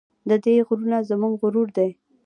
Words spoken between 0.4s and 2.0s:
دې غرونه زموږ غرور دی؟